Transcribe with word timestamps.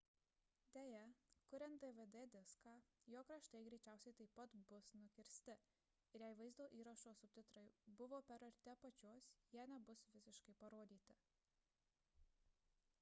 deja 0.75 1.01
kuriant 1.49 1.75
dvd 1.81 2.21
diską 2.35 2.71
jo 3.15 3.21
kraštai 3.31 3.61
greičiausiai 3.67 4.15
taip 4.21 4.33
pat 4.39 4.55
bus 4.71 4.89
nukirsti 5.01 5.55
ir 6.19 6.25
jei 6.27 6.37
vaizdo 6.41 6.67
įrašo 6.79 7.13
subtitrai 7.19 7.67
buvo 8.01 8.21
per 8.31 8.47
arti 8.49 8.73
apačios 8.75 9.29
jie 9.57 9.67
nebus 9.75 10.07
visiškai 10.17 10.57
parodyti 10.65 11.19